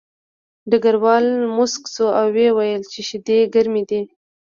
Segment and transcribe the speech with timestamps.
[0.69, 1.25] ډګروال
[1.55, 4.01] موسک شو او ویې ویل چې شیدې ګرمې دي